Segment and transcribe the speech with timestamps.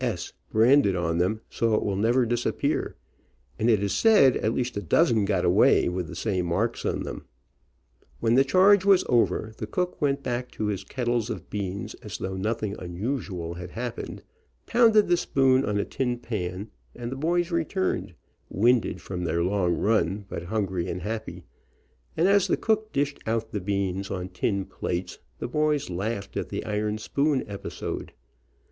[0.03, 2.95] S." branded on them so it will never disappear,
[3.59, 7.03] and it is said at least a dozen got away with the same marks on
[7.03, 7.25] them.
[8.19, 12.17] When the charge was over the cook went back to his kettles of beans, as
[12.17, 14.23] though nothing un usual had happened,
[14.65, 18.15] pounded the spoon on a tin pan, and the boys returned,
[18.49, 21.43] winded from their long run, but hungry and happy,
[22.17, 24.41] and as the cook dished out the THE SOLDIER AND BRANDING IRON 17 beans on
[24.41, 28.13] tin plates, the boys laughed at the iron spoon episode.